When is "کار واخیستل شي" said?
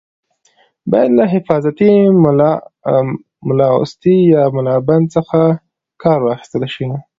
6.01-6.85